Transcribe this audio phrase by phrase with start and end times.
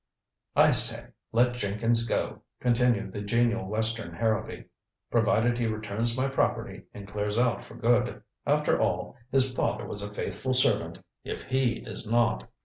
[0.55, 4.65] "I say let Jenkins go," continued the genial western Harrowby,
[5.11, 8.23] "provided he returns my property and clears out for good.
[8.47, 12.49] After all, his father was a faithful servant, if he is not."